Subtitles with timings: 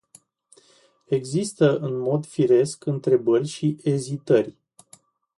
[1.07, 4.57] Există în mod firesc întrebări și ezitări.